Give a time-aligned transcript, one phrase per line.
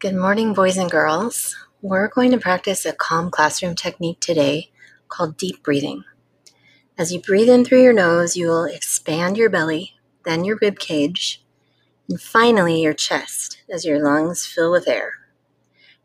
[0.00, 1.54] Good morning, boys and girls.
[1.82, 4.70] We're going to practice a calm classroom technique today
[5.08, 6.04] called deep breathing.
[6.96, 10.78] As you breathe in through your nose, you will expand your belly, then your rib
[10.78, 11.44] cage,
[12.08, 15.16] and finally your chest as your lungs fill with air.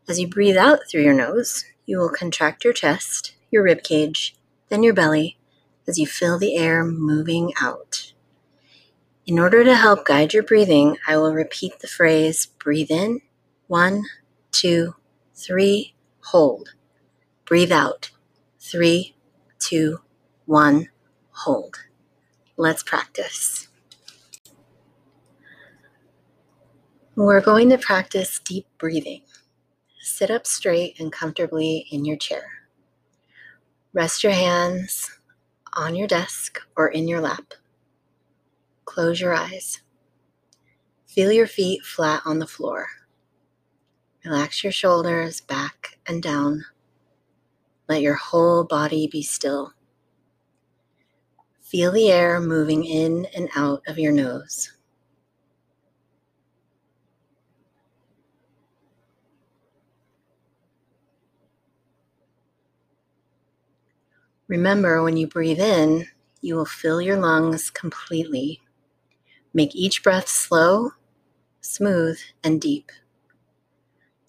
[0.06, 4.36] As you breathe out through your nose, you will contract your chest, your rib cage,
[4.68, 5.38] then your belly
[5.88, 8.12] as you feel the air moving out.
[9.26, 13.22] In order to help guide your breathing, I will repeat the phrase breathe in,
[13.68, 14.04] one,
[14.52, 14.94] two,
[15.34, 16.70] three, hold.
[17.44, 18.10] Breathe out,
[18.60, 19.14] three,
[19.58, 20.00] two,
[20.46, 20.88] one,
[21.30, 21.76] hold.
[22.56, 23.68] Let's practice.
[27.16, 29.22] We're going to practice deep breathing.
[30.00, 32.44] Sit up straight and comfortably in your chair.
[33.92, 35.18] Rest your hands
[35.74, 37.54] on your desk or in your lap.
[38.84, 39.80] Close your eyes.
[41.06, 42.88] Feel your feet flat on the floor.
[44.26, 46.64] Relax your shoulders back and down.
[47.88, 49.72] Let your whole body be still.
[51.60, 54.72] Feel the air moving in and out of your nose.
[64.48, 66.08] Remember, when you breathe in,
[66.40, 68.60] you will fill your lungs completely.
[69.54, 70.90] Make each breath slow,
[71.60, 72.90] smooth, and deep.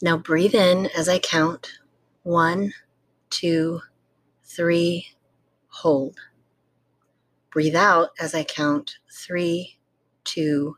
[0.02, 1.80] Now breathe in as I count
[2.24, 2.74] one,
[3.30, 3.82] two,
[4.44, 5.08] three,
[5.70, 6.18] hold.
[7.52, 9.78] Breathe out as I count three,
[10.24, 10.78] two,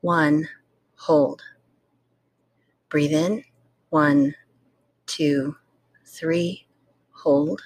[0.00, 0.48] one,
[0.96, 1.42] hold.
[2.88, 3.44] Breathe in
[3.90, 4.34] one,
[5.06, 5.56] two,
[6.06, 6.66] three,
[7.12, 7.62] hold.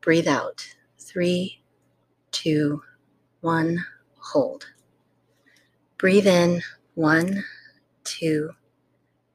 [0.00, 0.66] Breathe out.
[0.98, 1.62] Three,
[2.30, 2.82] two,
[3.40, 3.84] one,
[4.18, 4.66] hold.
[5.98, 6.62] Breathe in.
[6.94, 7.44] One,
[8.04, 8.50] two,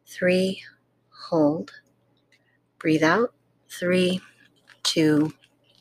[0.07, 0.63] three,
[1.09, 1.71] hold.
[2.79, 3.33] Breathe out.
[3.69, 4.21] Three,
[4.83, 5.33] two,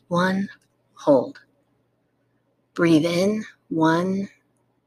[0.09, 0.49] one,
[0.95, 1.41] hold.
[2.75, 3.45] Breathe in.
[3.69, 4.29] One,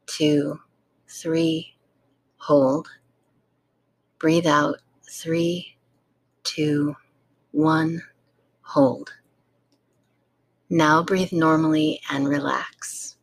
[0.06, 0.60] two,
[1.08, 1.74] three,
[2.36, 2.88] hold.
[4.18, 4.76] Breathe out.
[5.10, 5.76] Three,
[6.44, 6.96] two,
[7.52, 8.02] one,
[8.62, 9.12] hold.
[10.70, 13.16] Now breathe normally and relax.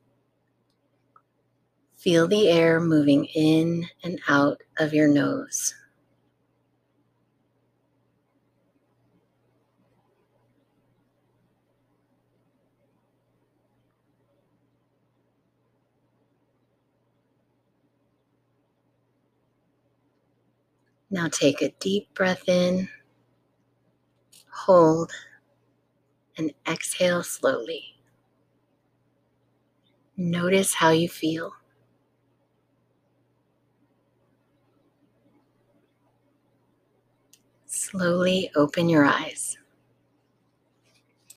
[1.95, 5.73] Feel the air moving in and out of your nose.
[21.09, 22.89] Now take a deep breath in,
[24.51, 25.11] hold,
[26.37, 27.95] and exhale slowly.
[30.17, 31.53] Notice how you feel.
[37.65, 39.57] Slowly open your eyes.